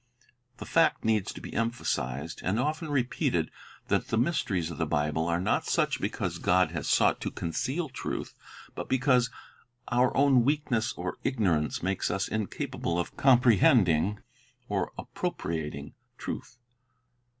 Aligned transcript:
The 0.57 0.65
fact 0.65 1.05
needs 1.05 1.31
to 1.31 1.39
be 1.39 1.51
empha 1.51 1.53
Limit 1.53 1.73
to 1.73 1.83
1 1.83 1.85
Comprehen 1.91 2.27
sized, 2.27 2.41
and 2.43 2.59
often 2.59 2.89
repeated, 2.89 3.51
that 3.89 4.07
the 4.07 4.17
mysteries 4.17 4.71
of 4.71 4.79
the 4.79 4.87
Bible 4.87 5.27
sio„ 5.27 5.29
are 5.29 5.39
not 5.39 5.67
such 5.67 6.01
because 6.01 6.39
God 6.39 6.71
has 6.71 6.89
sought 6.89 7.21
to 7.21 7.29
conceal 7.29 7.87
truth, 7.87 8.33
but 8.73 8.89
because 8.89 9.29
our 9.89 10.11
own 10.17 10.43
weakness 10.43 10.91
or 10.93 11.17
ignorance 11.23 11.83
makes 11.83 12.09
us 12.09 12.27
incapable 12.27 12.97
of 12.97 13.15
comprehending 13.15 14.17
or 14.67 14.91
appropriating 14.97 15.93
truth. 16.17 16.57